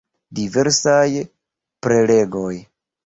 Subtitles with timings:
[0.37, 1.11] Diversaj
[1.89, 2.51] prelegoj.